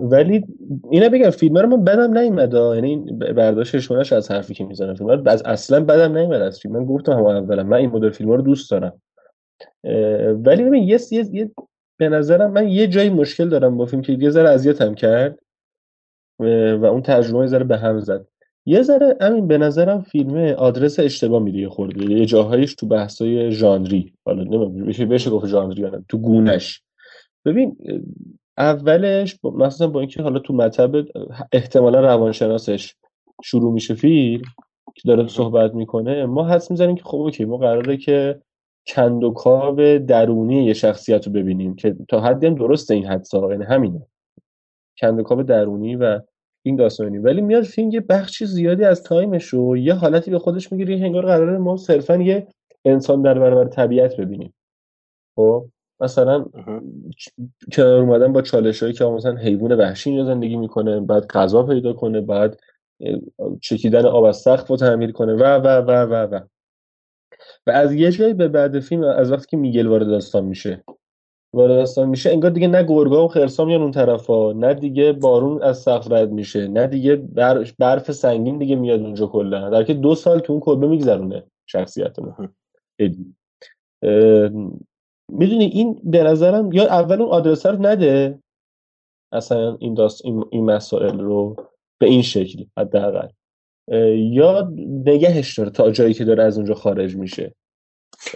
ولی 0.00 0.44
اینا 0.90 1.08
بگم 1.08 1.30
فیلم 1.30 1.58
رو 1.58 1.68
من 1.68 1.84
بدم 1.84 2.18
نیومد 2.18 2.54
یعنی 2.54 2.96
برداشتشونش 3.12 4.12
از 4.12 4.30
حرفی 4.30 4.54
که 4.54 4.64
می‌زنم 4.64 4.94
فیلم 4.94 5.22
از 5.26 5.42
اصلا 5.42 5.84
بدم 5.84 6.18
نیومد 6.18 6.42
از 6.42 6.60
فیلم. 6.60 6.76
من 6.76 6.84
گفتم 6.84 7.12
هم 7.12 7.24
اولا 7.24 7.62
من 7.62 7.76
این 7.76 7.90
مدل 7.90 8.10
فیلم 8.10 8.30
رو 8.30 8.42
دوست 8.42 8.70
دارم. 8.70 9.02
ولی 10.44 10.64
ببین 10.64 10.82
یه, 10.82 10.98
یه 11.10 11.50
به 11.98 12.08
نظرم 12.08 12.50
من 12.50 12.68
یه 12.68 12.86
جایی 12.86 13.10
مشکل 13.10 13.48
دارم 13.48 13.76
با 13.76 13.86
فیلم 13.86 14.02
که 14.02 14.12
یه 14.12 14.30
ذره 14.30 14.48
اذیتم 14.48 14.94
کرد 14.94 15.38
و 16.80 16.86
اون 16.86 17.02
ترجمه 17.02 17.40
یه 17.40 17.46
ذره 17.46 17.64
به 17.64 17.76
هم 17.76 18.00
زد. 18.00 18.26
یه 18.66 18.82
ذره 18.82 19.16
همین 19.20 19.46
به 19.46 19.58
نظرم 19.58 20.00
فیلم 20.00 20.36
آدرس 20.36 21.00
اشتباه 21.00 21.42
میده 21.42 21.58
یه 21.58 21.68
خورده. 21.68 22.12
یه 22.12 22.26
جاهایش 22.26 22.74
تو 22.74 22.86
بحثای 22.86 23.50
ژانری. 23.50 24.12
حالا 24.24 24.42
نمی‌دونم 24.42 25.08
بشه 25.08 25.30
گفت 25.30 25.46
ژانری 25.46 25.82
یا 25.82 26.02
تو 26.08 26.18
گونش. 26.18 26.82
ببین 27.44 27.76
اولش 28.58 29.38
مثلا 29.44 29.86
با 29.86 30.00
اینکه 30.00 30.22
حالا 30.22 30.38
تو 30.38 30.54
مطب 30.54 31.06
احتمالا 31.52 32.00
روانشناسش 32.00 32.94
شروع 33.44 33.72
میشه 33.72 33.94
فیلم 33.94 34.44
که 34.94 35.02
داره 35.08 35.26
صحبت 35.26 35.74
می‌کنه 35.74 36.26
ما 36.26 36.48
حس 36.48 36.70
می‌زنیم 36.70 36.96
که 36.96 37.04
خب 37.04 37.18
اوکی 37.18 37.44
ما 37.44 37.56
قراره 37.56 37.96
که 37.96 38.40
کندوکاو 38.86 39.98
درونی 39.98 40.64
یه 40.64 40.72
شخصیت 40.72 41.26
رو 41.26 41.32
ببینیم 41.32 41.74
که 41.74 41.96
تا 42.08 42.20
حدی 42.20 42.46
هم 42.46 42.54
درسته 42.54 42.94
این 42.94 43.06
حدسا 43.06 43.50
یعنی 43.50 43.64
همینه. 43.64 44.06
کندوکاو 45.00 45.42
درونی 45.42 45.96
و 45.96 46.20
این 46.66 46.76
داستانی. 46.76 47.18
ولی 47.18 47.40
میاد 47.40 47.62
فیلم 47.62 47.90
یه 47.90 48.00
بخشی 48.00 48.46
زیادی 48.46 48.84
از 48.84 49.02
تایمش 49.02 49.44
رو 49.44 49.76
یه 49.76 49.94
حالتی 49.94 50.30
به 50.30 50.38
خودش 50.38 50.72
می‌گیره 50.72 50.96
یه 50.96 51.04
هنگار 51.04 51.26
قراره 51.26 51.58
ما 51.58 51.76
صرفا 51.76 52.16
یه 52.16 52.46
انسان 52.84 53.22
در 53.22 53.38
برابر 53.38 53.70
طبیعت 53.70 54.16
ببینیم. 54.16 54.54
خب 55.36 55.66
مثلا 56.00 56.44
کنار 57.72 58.00
اومدن 58.00 58.32
با 58.32 58.42
چالش 58.42 58.82
هایی 58.82 58.94
که 58.94 59.04
مثلا 59.04 59.36
حیوان 59.36 59.72
وحشی 59.72 60.10
اینجا 60.10 60.24
زندگی 60.24 60.56
می‌کنه 60.56 61.00
بعد 61.00 61.26
غذا 61.26 61.62
پیدا 61.62 61.92
کنه 61.92 62.20
بعد 62.20 62.60
چکیدن 63.62 64.06
آب 64.06 64.24
از 64.24 64.36
سقف 64.36 64.68
رو 64.68 64.76
تعمیر 64.76 65.12
کنه 65.12 65.32
و 65.32 65.42
و 65.42 65.66
و 65.66 65.90
و 65.90 66.14
و. 66.14 66.40
و 67.66 67.70
از 67.70 67.92
یه 67.92 68.10
جایی 68.10 68.34
به 68.34 68.48
بعد 68.48 68.80
فیلم 68.80 69.02
از 69.02 69.32
وقتی 69.32 69.46
که 69.46 69.56
میگل 69.56 69.86
وارد 69.86 70.06
داستان 70.06 70.44
میشه. 70.44 70.84
وارد 71.56 71.74
داستان 71.74 72.08
میشه 72.08 72.30
انگار 72.30 72.50
دیگه 72.50 72.68
نه 72.68 72.82
گرگا 72.82 73.24
و 73.24 73.28
خرسا 73.28 73.64
میان 73.64 73.82
اون 73.82 73.90
طرفا 73.90 74.52
نه 74.52 74.74
دیگه 74.74 75.12
بارون 75.12 75.62
از 75.62 75.78
سقف 75.78 76.12
رد 76.12 76.30
میشه 76.30 76.68
نه 76.68 76.86
دیگه 76.86 77.16
برف 77.78 78.12
سنگین 78.12 78.58
دیگه 78.58 78.76
میاد 78.76 79.00
اونجا 79.00 79.26
کلا. 79.26 79.70
در 79.70 79.84
که 79.84 79.94
دو 79.94 80.14
سال 80.14 80.38
تو 80.38 80.52
اون 80.52 80.60
کلبه 80.60 80.86
میگذرونه 80.86 81.44
شخصیت 81.66 82.18
ما 82.18 82.36
می‌دونی 85.32 85.64
این 85.64 86.00
به 86.04 86.22
نظرم 86.22 86.72
یا 86.72 86.84
اول 86.84 87.20
اون 87.20 87.30
آدرس 87.30 87.66
رو 87.66 87.86
نده. 87.86 88.38
اصلا 89.32 89.76
این 89.80 89.94
داست 89.94 90.24
این, 90.24 90.44
این 90.50 90.64
مسائل 90.64 91.20
رو 91.20 91.56
به 92.00 92.06
این 92.06 92.22
شکل 92.22 92.64
حداقل. 92.78 93.28
یا 94.16 94.72
نگهش 95.06 95.58
داره 95.58 95.70
تا 95.70 95.90
جایی 95.90 96.14
که 96.14 96.24
داره 96.24 96.42
از 96.42 96.56
اونجا 96.56 96.74
خارج 96.74 97.16
میشه. 97.16 97.54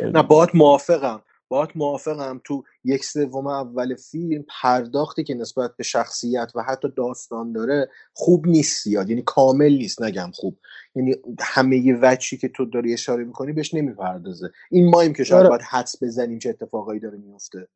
نه 0.04 0.22
باید 0.22 0.50
موافقم. 0.54 1.22
باید 1.50 1.68
موافقم 1.74 2.40
تو 2.44 2.62
یک 2.84 3.04
سوم 3.04 3.46
اول 3.46 3.94
فیلم 3.94 4.44
پرداختی 4.62 5.24
که 5.24 5.34
نسبت 5.34 5.76
به 5.76 5.84
شخصیت 5.84 6.52
و 6.54 6.62
حتی 6.62 6.88
داستان 6.96 7.52
داره 7.52 7.88
خوب 8.12 8.46
نیست 8.46 8.86
یاد 8.86 9.10
یعنی 9.10 9.22
کامل 9.22 9.72
نیست 9.72 10.02
نگم 10.02 10.30
خوب. 10.34 10.58
یعنی 10.94 11.14
همه 11.40 11.76
یه 11.76 11.98
وچی 12.02 12.36
که 12.36 12.48
تو 12.48 12.64
داری 12.64 12.92
اشاره 12.92 13.24
می‌کنی 13.24 13.52
بهش 13.52 13.74
نمی‌پردازه. 13.74 14.50
این 14.70 14.90
مایم 14.90 15.12
که 15.12 15.24
شاید 15.24 15.40
آره. 15.40 15.48
باید 15.48 15.62
حدس 15.62 16.02
بزنیم 16.02 16.38
چه 16.38 16.48
اتفاقایی 16.48 17.00
داره 17.00 17.18
میفته 17.18 17.68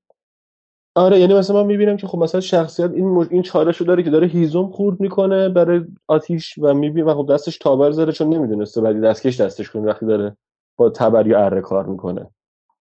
آره 0.97 1.21
یعنی 1.21 1.35
مثلا 1.35 1.63
من 1.63 1.67
می‌بینم 1.67 1.97
که 1.97 2.07
خب 2.07 2.19
مثلا 2.19 2.41
شخصیت 2.41 2.91
این 2.91 3.09
مج... 3.09 3.29
این 3.31 3.43
چالشو 3.43 3.85
داره 3.85 4.03
که 4.03 4.11
داره 4.11 4.27
هیزم 4.27 4.69
خورد 4.69 5.01
می‌کنه 5.01 5.49
برای 5.49 5.81
آتیش 6.07 6.59
و 6.59 6.75
می‌بینه 6.75 7.07
و 7.07 7.15
خب 7.15 7.35
دستش 7.35 7.59
تابر 7.59 7.91
زده 7.91 8.13
چون 8.13 8.35
نمی‌دونسته 8.35 8.81
بعدی 8.81 9.01
دستکش 9.01 9.41
دستش 9.41 9.71
کنه 9.71 9.83
وقتی 9.83 10.07
داره 10.07 10.37
با 10.77 10.91
تبر 10.91 11.27
یا 11.27 11.45
اره 11.45 11.61
کار 11.61 11.87
می‌کنه. 11.87 12.31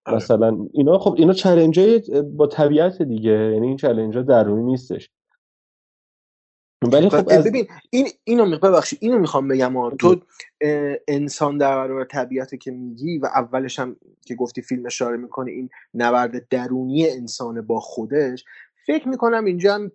آره. 0.06 0.16
مثلا 0.16 0.66
اینا 0.72 0.98
خب 0.98 1.14
اینا 1.18 1.32
چالش 1.32 2.10
با 2.36 2.46
طبیعت 2.46 3.02
دیگه 3.02 3.30
یعنی 3.30 3.66
این 3.66 3.76
چالش 3.76 4.14
درونی 4.16 4.62
نیستش. 4.62 5.10
ولی 6.92 7.08
خب 7.08 7.28
از... 7.30 7.44
ببین 7.44 7.66
این 7.90 8.08
اینو 8.24 8.46
می 8.46 8.56
ببخشید 8.56 8.98
اینو 9.02 9.18
می‌خوام 9.18 9.48
بگم 9.48 9.96
تو 9.96 10.16
انسان 11.08 11.58
در 11.58 11.76
برابر 11.76 12.04
طبیعت 12.04 12.60
که 12.60 12.70
میگی 12.70 13.18
و 13.18 13.26
اولش 13.26 13.78
هم 13.78 13.96
که 14.26 14.34
گفتی 14.34 14.62
فیلم 14.62 14.86
اشاره 14.86 15.16
می‌کنه 15.16 15.50
این 15.50 15.70
نبرد 15.94 16.48
درونی 16.48 17.10
انسان 17.10 17.60
با 17.60 17.80
خودش 17.80 18.44
فکر 18.86 19.08
می‌کنم 19.08 19.44
اینجا 19.44 19.74
هم 19.74 19.92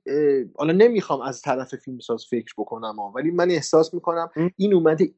حالا 0.56 0.74
نمی‌خوام 0.74 1.22
از 1.22 1.42
طرف 1.42 1.76
فیلمساز 1.76 2.26
فکر 2.30 2.54
بکنم 2.58 3.00
ولی 3.16 3.32
من 3.32 3.52
احساس 3.52 3.94
می‌کنم 3.94 4.30
این 4.56 4.74
اومده 4.74 5.14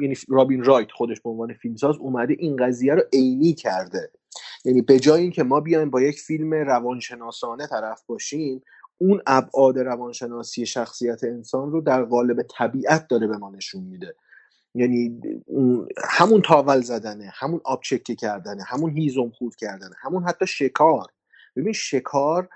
یعنی 0.00 0.14
رابین 0.28 0.64
رایت 0.64 0.90
خودش 0.90 1.20
به 1.20 1.30
عنوان 1.30 1.54
فیلمساز 1.54 1.96
اومده 1.96 2.36
این 2.38 2.56
قضیه 2.56 2.94
رو 2.94 3.02
عینی 3.12 3.54
کرده. 3.54 4.10
یعنی 4.64 4.82
به 4.82 4.98
جای 4.98 5.22
اینکه 5.22 5.42
ما 5.42 5.60
بیایم 5.60 5.90
با 5.90 6.00
یک 6.00 6.20
فیلم 6.20 6.54
روانشناسانه 6.54 7.66
طرف 7.66 8.02
باشیم 8.06 8.62
اون 8.98 9.22
ابعاد 9.26 9.78
روانشناسی 9.78 10.66
شخصیت 10.66 11.24
انسان 11.24 11.72
رو 11.72 11.80
در 11.80 12.04
قالب 12.04 12.42
طبیعت 12.42 13.08
داره 13.08 13.26
به 13.26 13.36
ما 13.36 13.50
نشون 13.50 13.84
میده. 13.84 14.14
یعنی 14.74 15.20
همون 16.04 16.42
تاول 16.42 16.80
زدنه 16.80 17.32
همون 17.34 17.60
آب 17.64 17.80
چکه 17.82 18.14
کردنه 18.14 18.62
همون 18.62 18.90
هیزم 18.90 19.30
خورد 19.30 19.56
کردنه 19.56 19.94
همون 20.00 20.24
حتی 20.24 20.46
شکار. 20.46 21.06
ببین 21.56 21.72
شکار 21.72 22.48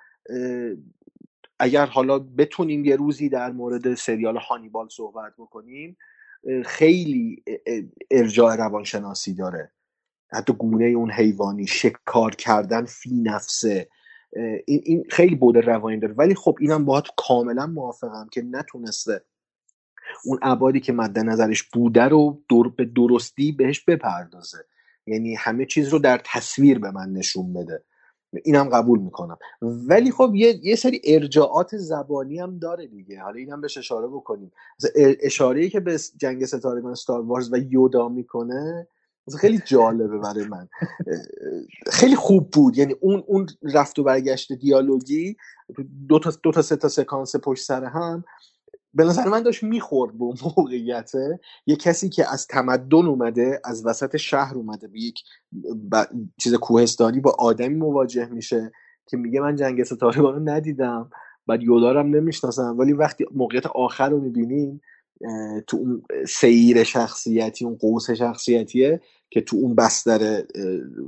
اگر 1.59 1.87
حالا 1.87 2.19
بتونیم 2.19 2.85
یه 2.85 2.97
روزی 2.97 3.29
در 3.29 3.53
مورد 3.53 3.95
سریال 3.95 4.37
هانیبال 4.37 4.89
صحبت 4.89 5.33
بکنیم 5.39 5.97
خیلی 6.65 7.45
ارجاع 8.11 8.57
روانشناسی 8.57 9.35
داره. 9.35 9.73
حتی 10.33 10.53
گونه 10.53 10.85
اون 10.85 11.11
حیوانی 11.11 11.67
شکار 11.67 12.35
کردن 12.35 12.85
فی 12.85 13.23
نفسه. 13.23 13.89
این, 14.67 15.05
خیلی 15.11 15.35
بود 15.35 15.57
روانی 15.57 15.97
داره. 15.97 16.15
ولی 16.15 16.35
خب 16.35 16.57
اینم 16.61 16.85
باهات 16.85 17.09
کاملا 17.17 17.67
موافقم 17.67 18.29
که 18.33 18.43
نتونسته 18.43 19.25
اون 20.25 20.39
ابعادی 20.43 20.81
که 20.81 20.93
مد 20.93 21.19
نظرش 21.19 21.63
بوده 21.63 22.03
رو 22.03 22.43
دور 22.49 22.69
به 22.69 22.85
درستی 22.85 23.53
بهش 23.53 23.81
بپردازه. 23.81 24.59
یعنی 25.07 25.35
همه 25.35 25.67
چیز 25.67 25.89
رو 25.89 25.99
در 25.99 26.21
تصویر 26.25 26.79
به 26.79 26.91
من 26.91 27.13
نشون 27.13 27.53
بده. 27.53 27.85
اینم 28.45 28.69
قبول 28.69 28.99
می‌کنم. 28.99 29.39
ولی 29.63 30.11
خب 30.11 30.33
یه, 30.35 30.61
یه 30.63 30.77
سری 30.77 31.01
ارجاعات 31.05 31.77
زبانی 31.77 32.39
هم 32.39 32.59
داره 32.59 32.87
دیگه. 32.87 33.21
حالا 33.21 33.37
اینم 33.37 33.61
بهش 33.61 33.79
اشاره 33.79 34.07
بکنیم. 34.07 34.53
اشاره 35.21 35.69
که 35.69 35.81
به 35.81 35.99
جنگ 36.17 36.45
ستارگان 36.45 36.95
ستار 36.95 37.21
وارز 37.21 37.53
و 37.53 37.57
یودا 37.57 38.09
می‌کنه 38.09 38.89
خیلی 39.39 39.61
جالبه 39.67 40.19
برای 40.19 40.45
من. 40.45 40.69
خیلی 41.87 42.17
خوب 42.17 42.51
بود. 42.51 42.79
یعنی 42.79 42.95
اون 43.01 43.25
اون 43.27 43.47
رفت 43.63 43.99
و 43.99 44.03
برگشت 44.03 44.53
دیالوگی 44.53 45.37
دو 46.09 46.19
تا 46.19 46.33
دو 46.43 46.53
تا 46.53 46.63
سه 46.63 46.77
تا 46.77 46.89
سکانس 46.89 47.37
پشت 47.37 47.65
سر 47.65 47.85
هم. 47.85 48.25
به 48.95 49.05
نظر 49.05 49.29
من 49.29 49.43
داشت 49.43 49.63
می‌خورد 49.63 50.19
به 50.19 50.25
موقعیته 50.25 51.41
یه 51.67 51.77
کسی 51.77 52.09
که 52.09 52.33
از 52.33 52.47
تمدن 52.47 53.07
اومده 53.07 53.61
از 53.65 53.87
وسط 53.87 54.17
شهر 54.17 54.55
اومده 54.55 54.89
به 54.89 55.01
یک 55.01 55.23
چیز 56.39 56.55
کوهستانی 56.55 57.21
با 57.21 57.37
آدمی 57.39 57.75
مواجه 57.75 58.27
میشه 58.27 58.73
که 59.07 59.17
میگه 59.17 59.41
من 59.41 59.57
جنگ 59.57 59.85
ستارگان 59.85 60.35
رو 60.35 60.41
ندیدم 60.49 61.11
بعد 61.47 61.63
یودارم 61.63 62.07
نمی‌شناسم. 62.07 62.79
ولی 62.79 62.93
وقتی 62.93 63.27
موقعیت 63.35 63.67
آخر 63.67 64.09
رو 64.09 64.21
می‌بینیم 64.21 64.81
تو 65.67 65.77
اون 65.77 66.03
سیر 66.29 66.85
شخصیتی 66.85 67.65
اون 67.65 67.77
قوس 67.77 68.11
شخصیتیه 68.11 69.01
که 69.31 69.41
تو 69.41 69.57
اون 69.57 69.75
بستر 69.75 70.43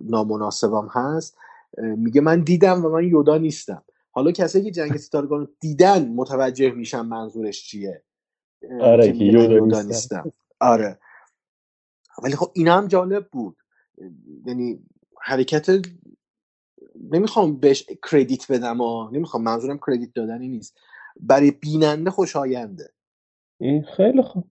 نامناسبم 0.04 0.88
هست 0.90 1.36
میگه 1.78 2.20
من 2.20 2.40
دیدم 2.40 2.84
و 2.84 2.88
من 2.88 3.04
یودا 3.04 3.38
نیستم. 3.38 3.82
حالا 4.14 4.32
کسایی 4.32 4.64
که 4.64 4.70
جنگ 4.70 4.96
ستارگان 4.96 5.48
دیدن 5.60 6.08
متوجه 6.08 6.70
میشن 6.70 7.00
منظورش 7.00 7.64
چیه. 7.64 8.02
آره 8.80 9.12
که 9.12 9.24
یودا 9.24 9.82
نیستم. 9.82 10.32
آره. 10.60 10.98
ولی 12.22 12.36
خب 12.36 12.50
این 12.54 12.68
هم 12.68 12.86
جالب 12.86 13.28
بود. 13.28 13.56
یعنی 14.46 14.80
حرکت 15.20 15.66
نمی‌خوام 17.10 17.56
بهش 17.56 17.86
کردیت 18.10 18.52
بدم 18.52 18.80
و 18.80 19.10
نمی‌خوام 19.10 19.42
منظورم 19.42 19.80
کردیت 19.86 20.10
دادنی 20.14 20.48
نیست. 20.48 20.78
برای 21.20 21.50
بیننده 21.50 22.10
خوشاینده. 22.10 22.90
این 23.60 23.82
خیلی 23.82 24.22
خوب. 24.22 24.44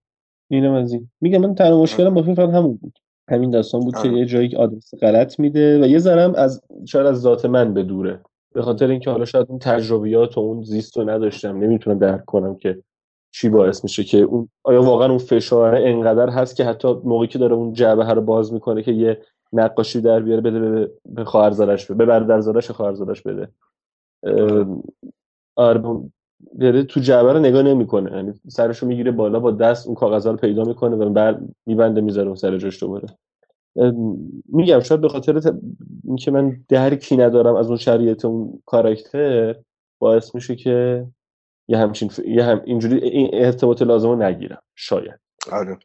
اینم 0.48 0.72
از 0.72 0.92
این. 0.92 1.10
میگم 1.20 1.40
من 1.40 1.54
تنها 1.54 1.82
مشکلم 1.82 2.14
با 2.14 2.22
فیلم 2.22 2.34
فقط 2.34 2.54
همون 2.54 2.76
بود. 2.76 2.98
همین 3.28 3.50
داستان 3.50 3.80
بود 3.80 3.96
که 4.02 4.08
یه 4.08 4.26
جایی 4.26 4.56
آدرس 4.56 4.94
غلط 4.94 5.38
میده 5.40 5.82
و 5.82 5.86
یه 5.86 5.98
ذرم 5.98 6.34
از 6.34 6.62
شاید 6.88 7.06
از 7.06 7.20
ذات 7.20 7.44
من 7.44 7.74
بدوره 7.74 8.20
به 8.54 8.62
خاطر 8.62 8.90
اینکه 8.90 9.10
حالا 9.10 9.24
شاید 9.24 9.46
اون 9.48 9.58
تجربیات 9.58 10.38
و 10.38 10.40
اون 10.40 10.62
زیست 10.62 10.96
رو 10.98 11.10
نداشتم 11.10 11.58
نمی‌تونم 11.58 11.98
درک 11.98 12.24
کنم 12.24 12.56
که 12.56 12.82
چی 13.34 13.48
باعث 13.48 13.84
میشه 13.84 14.04
که 14.04 14.18
اون 14.18 14.48
آیا 14.64 14.82
واقعا 14.82 15.08
اون 15.08 15.18
فشار 15.18 15.74
انقدر 15.74 16.28
هست 16.28 16.56
که 16.56 16.64
حتی 16.64 16.88
موقعی 17.04 17.28
که 17.28 17.38
داره 17.38 17.54
اون 17.54 17.72
جعبه 17.72 18.04
رو 18.04 18.20
باز 18.22 18.52
می‌کنه 18.52 18.82
که 18.82 18.92
یه 18.92 19.20
نقاشی 19.52 20.00
در 20.00 20.20
بیاره 20.20 20.40
بده 20.40 20.90
به 21.04 21.24
خواهرزادش 21.24 21.86
بده 21.86 21.94
به 21.94 22.06
برادرزادش 22.06 22.70
خواهرزادش 22.70 23.22
بده. 23.22 23.48
آره. 25.56 25.82
بره 26.52 26.82
تو 26.82 27.00
جعبه 27.00 27.32
رو 27.32 27.38
نگاه 27.38 27.62
نمی‌کنه 27.62 28.16
یعنی 28.16 28.32
سرشو 28.48 28.86
می‌گیره 28.86 29.10
بالا 29.10 29.40
با 29.40 29.50
دست 29.50 29.86
اون 29.86 29.96
کاغذ 29.96 30.26
رو 30.26 30.36
پیدا 30.36 30.64
می‌کنه 30.64 30.96
و 30.96 31.10
بعد 31.10 31.40
میبنده 31.66 32.00
می‌ذاره 32.00 32.26
اون 32.26 32.36
سر 32.36 32.58
جاش 32.58 32.82
دوباره. 32.82 33.08
میگم 34.48 34.80
شاید 34.80 35.00
به 35.00 35.08
خاطر 35.08 35.52
اینکه 36.04 36.30
من 36.30 36.64
درکی 36.68 37.16
ندارم 37.16 37.54
از 37.54 37.66
اون 37.66 37.76
شریعت 37.76 38.24
اون 38.24 38.62
کاراکتر 38.66 39.56
باعث 39.98 40.34
میشه 40.34 40.56
که 40.56 41.06
یه 41.68 41.78
همچین 41.78 42.08
ف... 42.08 42.18
یه 42.18 42.44
هم 42.44 42.62
اینجوری 42.64 42.98
این 42.98 43.30
ارتباط 43.32 43.82
لازم 43.82 44.08
رو 44.08 44.22
نگیرم 44.22 44.62
شاید. 44.74 45.20
آره. 45.52 45.78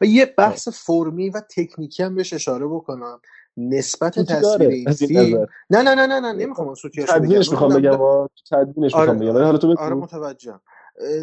و 0.00 0.04
یه 0.04 0.34
بحث 0.38 0.68
فرمی 0.68 1.30
و 1.30 1.40
تکنیکی 1.56 2.02
هم 2.02 2.14
بهش 2.14 2.32
اشاره 2.32 2.66
بکنم. 2.66 3.20
نسبت 3.56 4.18
تصویر 4.18 4.68
این 4.68 4.92
فیلم. 4.92 5.46
نه 5.70 5.82
نه 5.82 5.94
نه 5.94 6.06
نه 6.06 6.20
نه 6.20 6.32
نمی‌خوام 6.32 6.74
سوتیاش 6.74 7.10
تدوینش 7.10 7.50
می‌خوام 7.50 7.80
بگم 7.80 8.28
تدوینش 8.50 8.94
آره 8.94 9.12
می‌خوام 9.12 9.34
بگم. 9.34 9.44
حالا 9.44 9.58
تو 9.58 9.74
آره 9.78 9.94
متوجهم. 9.94 10.60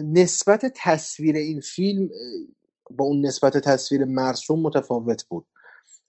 نسبت 0.03 0.73
تصویر 0.75 1.35
این 1.35 1.59
فیلم 1.59 2.09
با 2.91 3.05
اون 3.05 3.25
نسبت 3.25 3.57
تصویر 3.57 4.05
مرسوم 4.05 4.61
متفاوت 4.61 5.25
بود. 5.29 5.45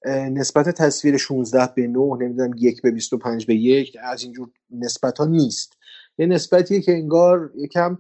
نسبت 0.09 0.69
تصویر 0.69 1.17
16 1.17 1.73
به 1.75 1.87
9 1.87 1.99
نمی‌دونم 2.21 2.51
یک 2.59 2.83
به 2.83 2.91
25 2.91 3.47
به 3.47 3.55
یک 3.55 3.97
از 4.03 4.23
اینجور 4.23 4.51
نسبت 4.71 5.19
ها 5.19 5.25
نیست. 5.25 5.73
یه 6.19 6.27
نسبتیه 6.27 6.81
که 6.81 6.93
انگار 6.93 7.53
یکم 7.55 7.99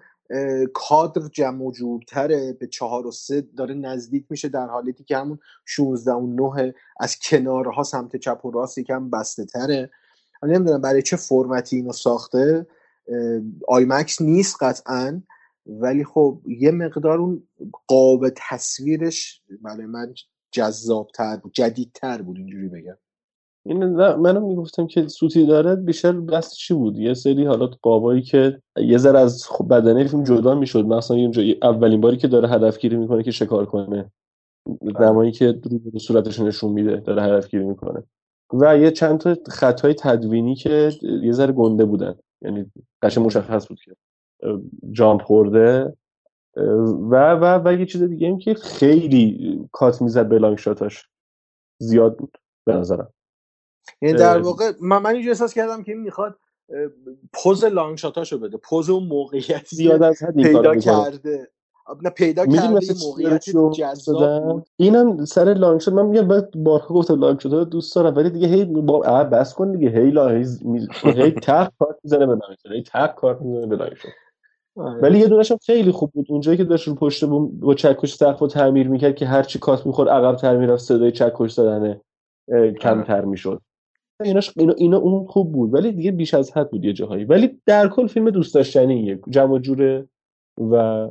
کادر 0.75 1.29
جمع 1.29 1.64
و 1.64 1.73
جورتره 1.73 2.53
به 2.53 2.67
چهار 2.67 3.07
و 3.07 3.11
سه 3.11 3.40
داره 3.57 3.75
نزدیک 3.75 4.25
میشه 4.31 4.49
در 4.49 4.67
حالتی 4.67 5.05
که 5.05 5.17
همون 5.17 5.38
16 5.64 6.12
و 6.12 6.27
9 6.27 6.75
از 7.01 7.17
کنارها 7.19 7.83
سمت 7.83 8.17
چپ 8.17 8.45
و 8.45 8.51
راست 8.51 8.79
یکم 8.79 9.11
بسته 9.11 9.45
تره 9.45 9.90
نمی‌دونم 10.43 10.81
برای 10.81 11.03
چه 11.03 11.17
فرمتی 11.17 11.77
اینو 11.77 11.93
ساخته. 11.93 12.67
آیمکس 13.69 14.23
نیست 14.23 14.57
قطعا 14.62 15.23
ولی 15.67 16.05
خب 16.05 16.40
یه 16.47 16.71
مقدار 16.71 17.19
اون 17.19 17.43
قاب 17.87 18.27
تصویرش 18.37 19.43
برای 19.62 19.87
من 19.87 20.14
جذابتر 20.55 21.37
بود 21.37 21.53
جدیدتر 21.53 22.23
بود 22.23 22.38
اینجوری 22.38 22.69
بگم. 22.69 22.97
این 23.67 23.85
منم 24.14 24.43
می‌گفتم 24.43 24.87
که 24.87 25.09
سوتی 25.09 25.47
داره 25.47 25.77
بیشتر 25.77 26.12
بس 26.12 26.55
چی 26.55 26.75
بود؟ 26.75 26.99
یه 26.99 27.14
سری 27.14 27.45
حالات 27.45 27.75
قابایی 27.83 28.23
که 28.23 28.61
یه 28.77 28.99
ذره 28.99 29.19
از 29.19 29.45
بدنه 29.71 30.05
فیلم 30.05 30.25
جدا 30.25 30.55
می‌شد 30.55 30.85
مثلا 30.85 31.17
اونجا 31.17 31.43
اولین 31.62 32.01
باری 32.01 32.17
که 32.17 32.29
داره 32.29 32.49
هدفگیری 32.49 32.97
می‌کنه 32.97 33.23
که 33.23 33.31
شکار 33.31 33.67
کنه. 33.67 34.11
زمانی 34.99 35.33
که 35.33 35.61
رو 35.93 35.99
صورتش 35.99 36.40
نشون 36.40 36.73
میده 36.73 36.97
داره 36.97 37.23
هدفگیری 37.23 37.64
می‌کنه. 37.64 38.03
و 38.53 38.79
یه 38.79 38.90
چند 38.90 39.19
تا 39.19 39.37
خطای 39.47 39.95
تدوینی 39.95 40.55
که 40.55 40.90
یه 41.23 41.33
ذره 41.33 41.53
گنده 41.53 41.85
بودن. 41.85 42.14
یعنی 42.43 42.73
قشنگ 43.03 43.27
مشخص 43.27 43.69
بود 43.69 43.79
که 43.85 43.93
جامپ 44.93 45.23
خورده. 45.23 45.97
و 47.11 47.33
و 47.33 47.69
و 47.69 47.73
یه 47.73 47.87
چیز 47.87 48.03
دیگه 48.03 48.27
این 48.27 48.38
که 48.38 48.55
خیلی 48.55 49.61
کات 49.73 50.03
می‌زد 50.03 50.29
به 50.29 50.38
لانگ 50.38 50.59
شاتاش. 50.59 51.09
زیاد 51.79 52.17
بود 52.17 52.38
به 52.67 52.75
نظرم. 52.75 53.12
یعنی 54.03 54.19
در 54.19 54.38
واقع 54.38 54.73
من 54.81 54.99
من 54.99 55.14
اینجا 55.14 55.31
احساس 55.31 55.55
کردم 55.55 55.83
که 55.83 55.93
این 55.93 56.01
می‌خواد 56.01 56.37
پز 57.33 57.64
long 57.64 57.99
shot 57.99 58.21
اشو 58.21 58.38
بده. 58.38 58.57
پز 58.57 58.90
اون 58.90 59.09
موقعیت 59.09 59.67
زیاد 59.69 60.03
از 60.03 60.23
حد 60.23 60.35
پیدا 60.35 60.77
کرده. 60.77 61.49
نه 62.03 62.11
پیدا 62.11 62.47
کرده 62.47 62.95
موقعیت 63.03 63.45
جذاب 63.73 64.67
اینم 64.77 65.25
سر 65.25 65.45
long 65.44 65.81
shot. 65.81 65.94
من 65.95 66.07
میگم 66.07 66.29
بعد 66.29 66.51
بارها 66.57 66.95
گفتم 66.95 67.21
long 67.20 67.40
shot 67.40 67.53
رو 67.53 67.64
دوست 67.64 67.97
دارم 67.97 68.17
ولی 68.17 68.31
دیگه 68.31 68.49
هی 68.49 68.64
با 68.64 69.25
بس 69.25 69.55
کن 69.55 69.73
دیگه. 69.73 69.88
هی 69.90 70.11
long 70.11 70.47
هی 71.05 71.31
تق 71.31 71.73
کات 71.79 71.97
می‌زنه 72.05 72.27
به 72.27 72.33
long 72.33 72.57
shot. 72.62 72.73
هی 72.73 72.83
تق 72.83 73.14
کات 73.14 73.42
می‌زنه 73.43 73.67
به 73.67 73.77
long 73.77 73.94
shot. 73.94 74.12
ولی 74.77 75.19
یه 75.19 75.29
دونش 75.29 75.51
هم 75.51 75.59
خیلی 75.67 75.91
خوب 75.91 76.11
بود. 76.11 76.27
اونجایی 76.29 76.59
که 76.59 76.65
داشت 76.65 76.89
رو 76.89 76.95
پشت 76.95 77.25
با 77.25 77.75
چکش 77.75 78.15
سقف 78.15 78.39
رو 78.39 78.47
تعمیر 78.47 78.89
می‌کرد 78.89 79.15
که 79.15 79.27
هرچی 79.27 79.59
کات 79.59 79.87
می‌خورد 79.87 80.09
عقب 80.09 80.37
تر 80.37 80.57
می‌رفت 80.57 80.83
صدای 80.83 81.13
چکش 81.13 81.53
زدن 81.53 82.01
کمتر 82.81 83.25
می‌شد. 83.25 83.61
ایناش 84.25 84.53
اینا, 84.57 84.73
اینا 84.73 84.97
اون 84.97 85.27
خوب 85.27 85.53
بود. 85.53 85.75
ولی 85.75 85.93
دیگه 85.93 86.13
بیش 86.13 86.35
از 86.35 86.57
حد 86.57 86.71
بود 86.71 86.85
یه 86.85 86.93
جاهایی. 86.93 87.25
ولی 87.25 87.61
در 87.67 87.89
کل 87.89 88.07
فیلم 88.07 88.31
دوست 88.31 88.55
داشتنیه 88.55 89.21
جمع 89.31 89.59
جوره 89.59 90.09
و 90.71 91.09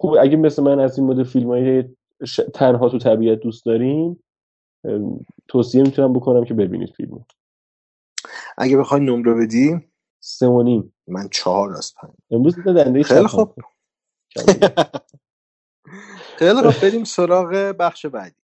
خوب. 0.00 0.16
اگه 0.20 0.36
مثل 0.36 0.62
من 0.62 0.80
از 0.80 0.98
این 0.98 1.06
مدل 1.06 1.24
فیلم 1.24 1.48
های 1.48 1.84
ش... 2.26 2.40
تنها 2.54 2.88
تو 2.88 2.98
طبیعت 2.98 3.40
دوست 3.40 3.66
دارین 3.66 4.16
توصیه 5.48 5.82
می‌تونم 5.82 6.12
بکنم 6.12 6.44
که 6.44 6.54
ببینید 6.54 6.90
فیلمو. 6.90 7.20
اگه 8.58 8.76
بخوای 8.76 9.00
نمره 9.00 9.34
بدی 9.34 9.89
سه 10.20 10.46
و 10.48 10.62
نیم. 10.62 10.94
من 11.08 11.28
چهار 11.28 11.76
از 11.76 11.94
پنج 12.02 12.12
امروز 12.30 12.60
دنده 12.60 13.02
خیلی 13.02 13.28
خوب. 13.28 13.54
خیلی 16.38 16.62
خوب. 16.62 16.80
بریم 16.82 17.04
سراغ 17.04 17.48
بخش 17.80 18.06
بعدی. 18.06 18.36